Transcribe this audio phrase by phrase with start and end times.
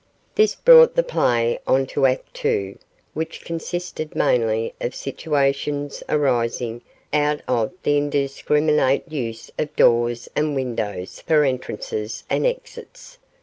[0.33, 2.77] This brought the play on to Act II,
[3.13, 6.81] which consisted mainly of situations arising
[7.13, 13.19] out of the indiscriminate use of doors and windows for entrances and exits.